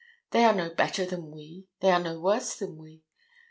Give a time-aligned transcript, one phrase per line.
[0.31, 3.03] They are no better than we; they are no worse than we.